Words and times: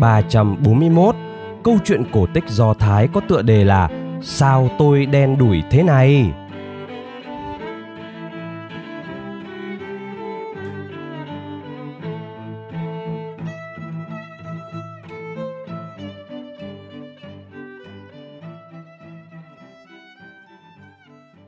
341, 0.00 1.14
câu 1.64 1.78
chuyện 1.84 2.02
cổ 2.12 2.26
tích 2.34 2.44
do 2.48 2.74
Thái 2.74 3.08
có 3.12 3.20
tựa 3.28 3.42
đề 3.42 3.64
là 3.64 3.88
Sao 4.22 4.68
tôi 4.78 5.06
đen 5.06 5.38
đủi 5.38 5.62
thế 5.70 5.82
này? 5.82 6.32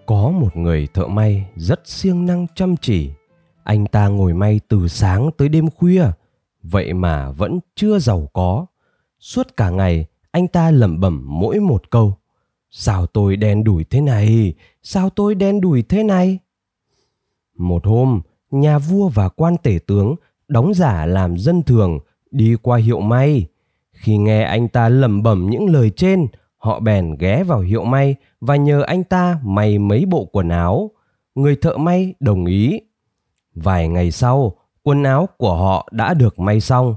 Có 0.07 0.30
một 0.30 0.57
người 0.57 0.88
thợ 0.95 1.07
may 1.07 1.46
rất 1.57 1.80
siêng 1.84 2.27
năng 2.27 2.46
chăm 2.55 2.77
chỉ. 2.77 3.10
Anh 3.65 3.87
ta 3.87 4.09
ngồi 4.09 4.34
may 4.34 4.60
từ 4.68 4.88
sáng 4.88 5.30
tới 5.37 5.49
đêm 5.49 5.71
khuya, 5.71 6.05
vậy 6.63 6.93
mà 6.93 7.30
vẫn 7.30 7.60
chưa 7.74 7.99
giàu 7.99 8.29
có. 8.32 8.66
Suốt 9.18 9.57
cả 9.57 9.71
ngày, 9.71 10.07
anh 10.30 10.49
ta 10.49 10.71
lẩm 10.71 11.01
bẩm 11.01 11.24
mỗi 11.27 11.60
một 11.60 11.91
câu. 11.91 12.15
Sao 12.71 13.07
tôi 13.07 13.37
đen 13.37 13.65
đủi 13.65 13.85
thế 13.85 14.01
này? 14.01 14.55
Sao 14.83 15.10
tôi 15.10 15.35
đen 15.35 15.60
đủi 15.60 15.83
thế 15.83 16.02
này? 16.02 16.38
Một 17.57 17.87
hôm, 17.87 18.21
nhà 18.51 18.79
vua 18.79 19.09
và 19.09 19.29
quan 19.29 19.57
tể 19.57 19.79
tướng 19.87 20.15
đóng 20.49 20.74
giả 20.74 21.07
làm 21.07 21.38
dân 21.38 21.63
thường 21.63 21.99
đi 22.30 22.57
qua 22.63 22.79
hiệu 22.79 23.01
may. 23.01 23.46
Khi 23.93 24.16
nghe 24.16 24.43
anh 24.43 24.68
ta 24.68 24.88
lẩm 24.88 25.23
bẩm 25.23 25.51
những 25.51 25.71
lời 25.71 25.90
trên, 25.90 26.27
họ 26.57 26.80
bèn 26.80 27.16
ghé 27.18 27.45
vào 27.45 27.60
hiệu 27.60 27.85
may 27.85 28.15
và 28.40 28.57
nhờ 28.57 28.83
anh 28.83 29.05
ta 29.05 29.40
may 29.45 29.79
mấy 29.79 30.07
bộ 30.07 30.24
quần 30.24 30.49
áo. 30.49 30.90
Người 31.35 31.57
thợ 31.57 31.77
may 31.77 32.15
đồng 32.21 32.46
ý. 32.46 32.80
Vài 33.55 33.88
ngày 33.88 34.10
sau, 34.10 34.57
quần 34.83 35.02
áo 35.02 35.29
của 35.37 35.57
họ 35.57 35.88
đã 35.93 36.15
được 36.15 36.38
may 36.38 36.61
xong. 36.61 36.95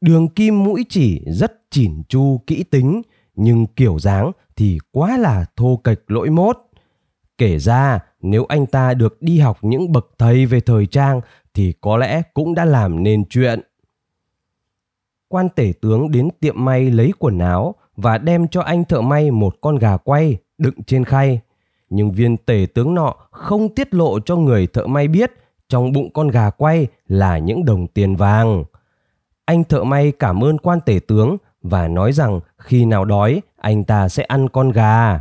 Đường 0.00 0.28
kim 0.28 0.64
mũi 0.64 0.86
chỉ 0.88 1.24
rất 1.26 1.52
chỉn 1.70 2.02
chu 2.08 2.40
kỹ 2.46 2.62
tính, 2.62 3.02
nhưng 3.34 3.66
kiểu 3.66 3.98
dáng 3.98 4.32
thì 4.56 4.78
quá 4.92 5.16
là 5.16 5.44
thô 5.56 5.76
kệch 5.84 6.10
lỗi 6.10 6.30
mốt. 6.30 6.56
Kể 7.38 7.58
ra, 7.58 7.98
nếu 8.20 8.44
anh 8.44 8.66
ta 8.66 8.94
được 8.94 9.22
đi 9.22 9.38
học 9.38 9.58
những 9.62 9.92
bậc 9.92 10.06
thầy 10.18 10.46
về 10.46 10.60
thời 10.60 10.86
trang 10.86 11.20
thì 11.54 11.72
có 11.80 11.96
lẽ 11.96 12.22
cũng 12.34 12.54
đã 12.54 12.64
làm 12.64 13.02
nên 13.02 13.24
chuyện. 13.24 13.60
Quan 15.28 15.48
tể 15.48 15.72
tướng 15.80 16.10
đến 16.10 16.28
tiệm 16.40 16.64
may 16.64 16.90
lấy 16.90 17.12
quần 17.18 17.38
áo 17.38 17.74
và 17.96 18.18
đem 18.18 18.48
cho 18.48 18.60
anh 18.60 18.84
thợ 18.84 19.00
may 19.00 19.30
một 19.30 19.56
con 19.60 19.76
gà 19.76 19.96
quay 19.96 20.36
đựng 20.58 20.82
trên 20.86 21.04
khay. 21.04 21.40
Nhưng 21.90 22.10
viên 22.10 22.36
tể 22.36 22.66
tướng 22.74 22.94
nọ 22.94 23.14
không 23.30 23.74
tiết 23.74 23.94
lộ 23.94 24.20
cho 24.20 24.36
người 24.36 24.66
thợ 24.66 24.86
may 24.86 25.08
biết 25.08 25.32
trong 25.68 25.92
bụng 25.92 26.10
con 26.12 26.28
gà 26.28 26.50
quay 26.50 26.86
là 27.08 27.38
những 27.38 27.64
đồng 27.64 27.86
tiền 27.86 28.16
vàng. 28.16 28.64
Anh 29.44 29.64
thợ 29.64 29.84
may 29.84 30.12
cảm 30.12 30.44
ơn 30.44 30.58
quan 30.58 30.80
tể 30.80 31.00
tướng 31.06 31.36
và 31.62 31.88
nói 31.88 32.12
rằng 32.12 32.40
khi 32.58 32.84
nào 32.84 33.04
đói, 33.04 33.42
anh 33.56 33.84
ta 33.84 34.08
sẽ 34.08 34.22
ăn 34.22 34.48
con 34.48 34.70
gà. 34.70 35.20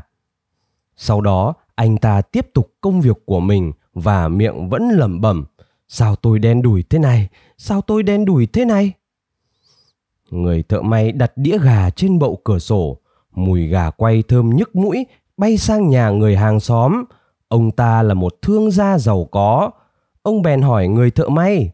Sau 0.97 1.21
đó, 1.21 1.53
anh 1.75 1.97
ta 1.97 2.21
tiếp 2.21 2.47
tục 2.53 2.73
công 2.81 3.01
việc 3.01 3.25
của 3.25 3.39
mình 3.39 3.71
và 3.93 4.27
miệng 4.27 4.69
vẫn 4.69 4.89
lẩm 4.89 5.21
bẩm, 5.21 5.45
sao 5.87 6.15
tôi 6.15 6.39
đen 6.39 6.61
đủi 6.61 6.83
thế 6.83 6.99
này 6.99 7.29
sao 7.57 7.81
tôi 7.81 8.03
đen 8.03 8.25
đủi 8.25 8.45
thế 8.45 8.65
này 8.65 8.91
người 10.31 10.63
thợ 10.63 10.81
may 10.81 11.11
đặt 11.11 11.31
đĩa 11.35 11.57
gà 11.57 11.89
trên 11.89 12.19
bậu 12.19 12.39
cửa 12.43 12.59
sổ, 12.59 12.97
mùi 13.31 13.67
gà 13.67 13.89
quay 13.89 14.23
thơm 14.23 14.49
nhức 14.49 14.75
mũi, 14.75 15.05
bay 15.37 15.57
sang 15.57 15.89
nhà 15.89 16.09
người 16.09 16.35
hàng 16.35 16.59
xóm 16.59 17.03
ông 17.47 17.71
ta 17.71 18.03
là 18.03 18.13
một 18.13 18.33
thương 18.41 18.71
gia 18.71 18.97
giàu 18.97 19.27
có 19.31 19.71
ông 20.25 20.41
bèn 20.41 20.61
hỏi 20.61 20.87
người 20.87 21.11
thợ 21.11 21.29
may. 21.29 21.71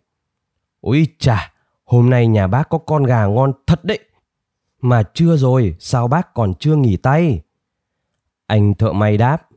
Ôi 0.82 1.08
chà, 1.20 1.54
hôm 1.86 2.10
nay 2.10 2.28
nhà 2.28 2.48
bác 2.48 2.70
có 2.70 2.78
con 2.78 3.04
gà 3.04 3.26
ngon 3.26 3.54
thật 3.68 3.86
đấy. 3.86 4.00
Mà 4.82 5.04
chưa 5.14 5.38
rồi, 5.38 5.76
sao 5.80 6.08
bác 6.08 6.34
còn 6.34 6.54
chưa 6.54 6.76
nghỉ 6.76 6.98
tay? 6.98 7.42
Anh 8.48 8.74
thợ 8.74 8.94
may 8.94 9.18
đáp. 9.18 9.48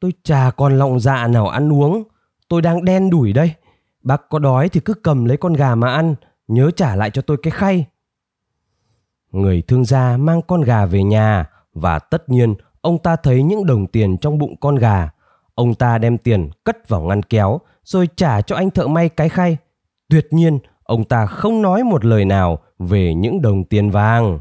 Tôi 0.00 0.12
chả 0.22 0.50
còn 0.50 0.78
lọng 0.78 1.00
dạ 1.00 1.26
nào 1.26 1.48
ăn 1.48 1.72
uống. 1.72 2.02
Tôi 2.48 2.62
đang 2.62 2.84
đen 2.84 3.10
đủi 3.10 3.32
đây. 3.32 3.54
Bác 4.02 4.28
có 4.28 4.38
đói 4.38 4.68
thì 4.68 4.80
cứ 4.80 4.94
cầm 4.94 5.24
lấy 5.24 5.36
con 5.36 5.52
gà 5.52 5.74
mà 5.74 5.92
ăn. 5.94 6.14
Nhớ 6.48 6.70
trả 6.70 6.96
lại 6.96 7.10
cho 7.10 7.22
tôi 7.22 7.36
cái 7.42 7.50
khay. 7.50 7.86
Người 9.32 9.62
thương 9.62 9.84
gia 9.84 10.16
mang 10.16 10.42
con 10.42 10.60
gà 10.62 10.86
về 10.86 11.02
nhà 11.02 11.50
và 11.74 11.98
tất 11.98 12.28
nhiên 12.28 12.54
ông 12.80 12.98
ta 12.98 13.16
thấy 13.16 13.42
những 13.42 13.66
đồng 13.66 13.86
tiền 13.86 14.18
trong 14.18 14.38
bụng 14.38 14.56
con 14.60 14.76
gà 14.76 15.10
ông 15.54 15.74
ta 15.74 15.98
đem 15.98 16.18
tiền 16.18 16.50
cất 16.64 16.88
vào 16.88 17.02
ngăn 17.02 17.22
kéo, 17.22 17.60
rồi 17.82 18.08
trả 18.16 18.40
cho 18.40 18.56
anh 18.56 18.70
thợ 18.70 18.86
may 18.86 19.08
cái 19.08 19.28
khay. 19.28 19.56
Tuyệt 20.08 20.26
nhiên, 20.30 20.58
ông 20.82 21.04
ta 21.04 21.26
không 21.26 21.62
nói 21.62 21.84
một 21.84 22.04
lời 22.04 22.24
nào 22.24 22.58
về 22.78 23.14
những 23.14 23.42
đồng 23.42 23.64
tiền 23.64 23.90
vàng. 23.90 24.38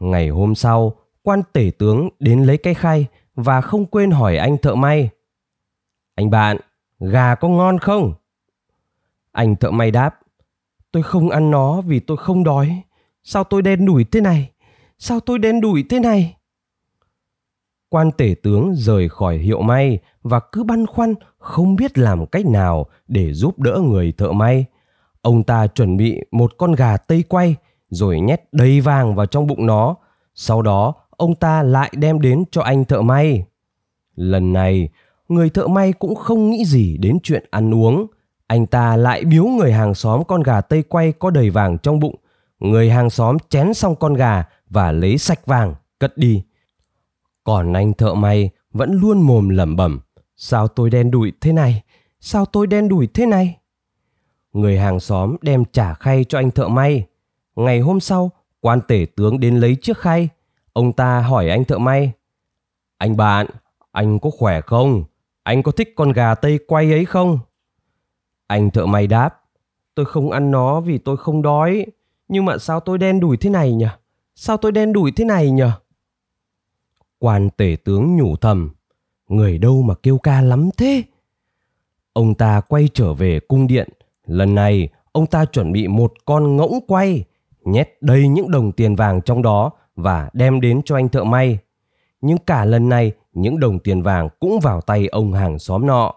Ngày 0.00 0.28
hôm 0.28 0.54
sau, 0.54 0.96
quan 1.22 1.42
tể 1.52 1.70
tướng 1.78 2.08
đến 2.18 2.42
lấy 2.42 2.58
cái 2.58 2.74
khay 2.74 3.06
và 3.34 3.60
không 3.60 3.86
quên 3.86 4.10
hỏi 4.10 4.36
anh 4.36 4.58
thợ 4.58 4.74
may. 4.74 5.10
Anh 6.14 6.30
bạn, 6.30 6.56
gà 7.00 7.34
có 7.34 7.48
ngon 7.48 7.78
không? 7.78 8.14
Anh 9.32 9.56
thợ 9.56 9.70
may 9.70 9.90
đáp, 9.90 10.18
tôi 10.92 11.02
không 11.02 11.30
ăn 11.30 11.50
nó 11.50 11.80
vì 11.80 12.00
tôi 12.00 12.16
không 12.16 12.44
đói. 12.44 12.82
Sao 13.22 13.44
tôi 13.44 13.62
đen 13.62 13.86
đủi 13.86 14.04
thế 14.04 14.20
này? 14.20 14.50
Sao 14.98 15.20
tôi 15.20 15.38
đen 15.38 15.60
đủi 15.60 15.84
thế 15.90 16.00
này? 16.00 16.36
Quan 17.90 18.10
tể 18.10 18.34
tướng 18.42 18.72
rời 18.76 19.08
khỏi 19.08 19.38
hiệu 19.38 19.62
may 19.62 19.98
và 20.22 20.40
cứ 20.52 20.64
băn 20.64 20.86
khoăn 20.86 21.14
không 21.38 21.76
biết 21.76 21.98
làm 21.98 22.26
cách 22.26 22.46
nào 22.46 22.86
để 23.08 23.32
giúp 23.32 23.58
đỡ 23.58 23.80
người 23.84 24.12
thợ 24.12 24.32
may. 24.32 24.64
Ông 25.22 25.42
ta 25.42 25.66
chuẩn 25.66 25.96
bị 25.96 26.20
một 26.30 26.52
con 26.58 26.72
gà 26.72 26.96
tây 26.96 27.24
quay 27.28 27.56
rồi 27.90 28.20
nhét 28.20 28.40
đầy 28.52 28.80
vàng 28.80 29.14
vào 29.14 29.26
trong 29.26 29.46
bụng 29.46 29.66
nó. 29.66 29.96
Sau 30.34 30.62
đó, 30.62 30.94
ông 31.10 31.34
ta 31.34 31.62
lại 31.62 31.92
đem 31.96 32.20
đến 32.20 32.44
cho 32.50 32.62
anh 32.62 32.84
thợ 32.84 33.02
may. 33.02 33.44
Lần 34.14 34.52
này, 34.52 34.88
người 35.28 35.50
thợ 35.50 35.66
may 35.66 35.92
cũng 35.92 36.14
không 36.14 36.50
nghĩ 36.50 36.64
gì 36.64 36.96
đến 36.96 37.18
chuyện 37.22 37.44
ăn 37.50 37.74
uống. 37.74 38.06
Anh 38.46 38.66
ta 38.66 38.96
lại 38.96 39.24
biếu 39.24 39.44
người 39.44 39.72
hàng 39.72 39.94
xóm 39.94 40.24
con 40.24 40.42
gà 40.42 40.60
tây 40.60 40.82
quay 40.82 41.12
có 41.12 41.30
đầy 41.30 41.50
vàng 41.50 41.78
trong 41.78 42.00
bụng. 42.00 42.14
Người 42.60 42.90
hàng 42.90 43.10
xóm 43.10 43.36
chén 43.48 43.74
xong 43.74 43.96
con 43.96 44.14
gà 44.14 44.44
và 44.70 44.92
lấy 44.92 45.18
sạch 45.18 45.46
vàng, 45.46 45.74
cất 45.98 46.18
đi 46.18 46.42
còn 47.48 47.72
anh 47.72 47.92
thợ 47.92 48.14
may 48.14 48.50
vẫn 48.72 48.92
luôn 48.92 49.22
mồm 49.22 49.48
lẩm 49.48 49.76
bẩm, 49.76 50.00
sao 50.36 50.68
tôi 50.68 50.90
đen 50.90 51.10
đủi 51.10 51.32
thế 51.40 51.52
này? 51.52 51.82
Sao 52.20 52.44
tôi 52.44 52.66
đen 52.66 52.88
đủi 52.88 53.06
thế 53.06 53.26
này? 53.26 53.58
Người 54.52 54.78
hàng 54.78 55.00
xóm 55.00 55.36
đem 55.42 55.64
trả 55.64 55.94
khay 55.94 56.24
cho 56.24 56.38
anh 56.38 56.50
thợ 56.50 56.68
may. 56.68 57.06
Ngày 57.56 57.80
hôm 57.80 58.00
sau, 58.00 58.30
quan 58.60 58.80
tể 58.88 59.06
tướng 59.16 59.40
đến 59.40 59.56
lấy 59.56 59.76
chiếc 59.82 59.98
khay. 59.98 60.28
Ông 60.72 60.92
ta 60.92 61.20
hỏi 61.20 61.48
anh 61.48 61.64
thợ 61.64 61.78
may, 61.78 62.12
anh 62.98 63.16
bạn, 63.16 63.46
anh 63.92 64.18
có 64.18 64.30
khỏe 64.30 64.60
không? 64.60 65.04
Anh 65.42 65.62
có 65.62 65.72
thích 65.72 65.92
con 65.96 66.12
gà 66.12 66.34
tây 66.34 66.58
quay 66.66 66.92
ấy 66.92 67.04
không? 67.04 67.38
Anh 68.46 68.70
thợ 68.70 68.86
may 68.86 69.06
đáp, 69.06 69.40
tôi 69.94 70.06
không 70.06 70.30
ăn 70.30 70.50
nó 70.50 70.80
vì 70.80 70.98
tôi 70.98 71.16
không 71.16 71.42
đói. 71.42 71.86
Nhưng 72.28 72.44
mà 72.44 72.58
sao 72.58 72.80
tôi 72.80 72.98
đen 72.98 73.20
đủi 73.20 73.36
thế 73.36 73.50
này 73.50 73.72
nhỉ? 73.72 73.86
Sao 74.34 74.56
tôi 74.56 74.72
đen 74.72 74.92
đủi 74.92 75.12
thế 75.12 75.24
này 75.24 75.50
nhỉ? 75.50 75.64
Quan 77.18 77.50
tể 77.50 77.76
tướng 77.84 78.16
nhủ 78.16 78.36
thầm 78.36 78.70
người 79.28 79.58
đâu 79.58 79.82
mà 79.82 79.94
kêu 80.02 80.18
ca 80.18 80.40
lắm 80.40 80.70
thế? 80.76 81.02
Ông 82.12 82.34
ta 82.34 82.60
quay 82.60 82.88
trở 82.94 83.14
về 83.14 83.40
cung 83.40 83.66
điện. 83.66 83.88
Lần 84.26 84.54
này 84.54 84.88
ông 85.12 85.26
ta 85.26 85.44
chuẩn 85.44 85.72
bị 85.72 85.88
một 85.88 86.12
con 86.24 86.56
ngỗng 86.56 86.80
quay 86.86 87.24
nhét 87.64 87.88
đầy 88.00 88.28
những 88.28 88.50
đồng 88.50 88.72
tiền 88.72 88.96
vàng 88.96 89.20
trong 89.22 89.42
đó 89.42 89.70
và 89.96 90.30
đem 90.32 90.60
đến 90.60 90.80
cho 90.84 90.96
anh 90.96 91.08
thợ 91.08 91.24
may. 91.24 91.58
Nhưng 92.20 92.38
cả 92.38 92.64
lần 92.64 92.88
này 92.88 93.12
những 93.32 93.60
đồng 93.60 93.78
tiền 93.78 94.02
vàng 94.02 94.28
cũng 94.40 94.60
vào 94.60 94.80
tay 94.80 95.06
ông 95.06 95.32
hàng 95.32 95.58
xóm 95.58 95.86
nọ. 95.86 96.14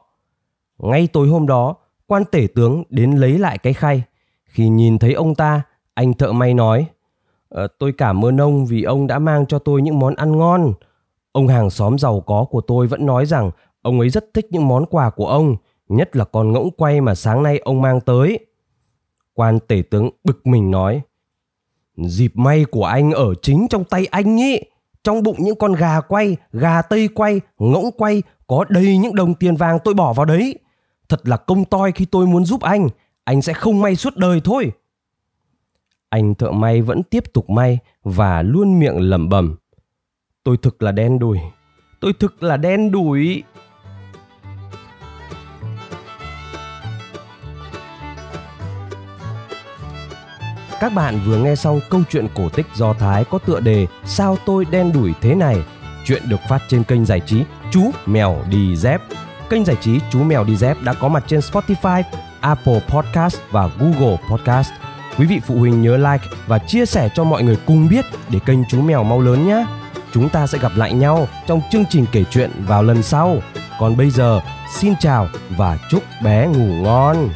Ngay 0.78 1.08
tối 1.08 1.28
hôm 1.28 1.48
đó 1.48 1.76
quan 2.08 2.24
tể 2.32 2.48
tướng 2.56 2.84
đến 2.90 3.12
lấy 3.12 3.40
lại 3.40 3.58
cái 3.58 3.74
khay. 3.74 4.04
Khi 4.46 4.70
nhìn 4.70 5.00
thấy 5.00 5.14
ông 5.14 5.36
ta 5.36 5.62
anh 5.94 6.14
thợ 6.14 6.32
may 6.32 6.54
nói 6.54 6.86
ờ, 7.50 7.68
tôi 7.80 7.94
cảm 7.98 8.26
ơn 8.26 8.42
ông 8.42 8.66
vì 8.66 8.84
ông 8.84 9.08
đã 9.08 9.20
mang 9.20 9.46
cho 9.46 9.60
tôi 9.60 9.82
những 9.82 10.00
món 10.00 10.16
ăn 10.16 10.38
ngon 10.38 10.74
ông 11.32 11.48
hàng 11.48 11.70
xóm 11.70 11.98
giàu 11.98 12.20
có 12.20 12.46
của 12.50 12.62
tôi 12.62 12.88
vẫn 12.88 13.06
nói 13.06 13.26
rằng 13.26 13.52
ông 13.82 14.00
ấy 14.00 14.10
rất 14.10 14.34
thích 14.34 14.48
những 14.50 14.68
món 14.68 14.86
quà 14.86 15.10
của 15.10 15.28
ông 15.28 15.56
nhất 15.90 16.16
là 16.16 16.26
con 16.26 16.52
ngỗng 16.52 16.72
quay 16.72 17.02
mà 17.02 17.16
sáng 17.16 17.44
nay 17.44 17.60
ông 17.60 17.82
mang 17.82 18.02
tới 18.02 18.40
quan 19.34 19.60
tể 19.68 19.84
tướng 19.92 20.10
bực 20.24 20.48
mình 20.48 20.72
nói 20.72 21.02
Dịp 21.98 22.32
may 22.36 22.66
của 22.66 22.86
anh 22.86 23.12
ở 23.12 23.34
chính 23.42 23.68
trong 23.70 23.84
tay 23.84 24.06
anh 24.06 24.38
ý. 24.38 24.60
Trong 25.04 25.24
bụng 25.24 25.36
những 25.40 25.56
con 25.56 25.74
gà 25.74 26.02
quay, 26.02 26.38
gà 26.52 26.82
tây 26.82 27.08
quay, 27.16 27.42
ngỗng 27.60 27.92
quay 27.98 28.24
có 28.48 28.66
đầy 28.70 28.98
những 28.98 29.16
đồng 29.16 29.34
tiền 29.34 29.56
vàng 29.56 29.80
tôi 29.84 29.94
bỏ 29.94 30.14
vào 30.14 30.26
đấy. 30.26 30.60
Thật 31.10 31.28
là 31.28 31.38
công 31.38 31.66
toi 31.66 31.92
khi 31.92 32.06
tôi 32.06 32.26
muốn 32.26 32.46
giúp 32.46 32.62
anh. 32.62 32.90
Anh 33.24 33.42
sẽ 33.42 33.54
không 33.54 33.82
may 33.82 33.96
suốt 33.96 34.18
đời 34.18 34.42
thôi. 34.44 34.72
Anh 36.10 36.36
thợ 36.36 36.52
may 36.52 36.82
vẫn 36.82 37.04
tiếp 37.04 37.24
tục 37.34 37.50
may 37.50 37.80
và 38.04 38.42
luôn 38.42 38.80
miệng 38.80 38.98
lẩm 38.98 39.30
bẩm. 39.30 39.56
Tôi 40.44 40.58
thực 40.58 40.84
là 40.84 40.92
đen 40.92 41.20
đủi. 41.20 41.38
Tôi 42.00 42.14
thực 42.20 42.44
là 42.44 42.58
đen 42.58 42.92
đủi. 42.92 43.44
Các 50.80 50.94
bạn 50.94 51.20
vừa 51.26 51.38
nghe 51.38 51.56
xong 51.56 51.80
câu 51.90 52.02
chuyện 52.10 52.28
cổ 52.36 52.50
tích 52.50 52.66
do 52.76 52.94
Thái 52.94 53.24
có 53.24 53.38
tựa 53.38 53.60
đề 53.60 53.88
Sao 54.06 54.38
tôi 54.46 54.66
đen 54.66 54.92
đủi 54.94 55.14
thế 55.22 55.36
này. 55.36 55.58
Chuyện 56.06 56.24
được 56.30 56.40
phát 56.50 56.60
trên 56.68 56.84
kênh 56.84 57.06
giải 57.06 57.20
trí 57.20 57.44
Chú 57.72 57.92
Mèo 58.06 58.44
Đi 58.50 58.76
Dép. 58.76 59.02
Kênh 59.50 59.66
giải 59.66 59.76
trí 59.82 60.00
Chú 60.12 60.24
Mèo 60.24 60.44
Đi 60.44 60.56
Dép 60.56 60.78
đã 60.84 60.94
có 60.94 61.08
mặt 61.08 61.24
trên 61.28 61.40
Spotify, 61.40 62.04
Apple 62.40 62.82
Podcast 62.88 63.40
và 63.52 63.70
Google 63.80 64.18
Podcast. 64.30 64.72
Quý 65.18 65.26
vị 65.26 65.40
phụ 65.46 65.56
huynh 65.56 65.82
nhớ 65.82 65.98
like 65.98 66.28
và 66.48 66.60
chia 66.60 66.86
sẻ 66.86 67.10
cho 67.16 67.24
mọi 67.24 67.44
người 67.44 67.58
cùng 67.68 67.88
biết 67.90 68.06
để 68.30 68.40
kênh 68.46 68.60
Chú 68.70 68.82
Mèo 68.82 69.04
mau 69.04 69.22
lớn 69.22 69.48
nhé. 69.48 69.66
Chúng 70.14 70.30
ta 70.30 70.48
sẽ 70.48 70.58
gặp 70.58 70.72
lại 70.76 70.94
nhau 70.94 71.28
trong 71.48 71.62
chương 71.72 71.86
trình 71.90 72.06
kể 72.12 72.24
chuyện 72.32 72.52
vào 72.68 72.84
lần 72.84 73.04
sau. 73.04 73.38
Còn 73.80 73.98
bây 73.98 74.10
giờ, 74.10 74.42
xin 74.76 74.94
chào 75.00 75.28
và 75.58 75.78
chúc 75.90 76.04
bé 76.24 76.48
ngủ 76.48 76.84
ngon. 76.84 77.30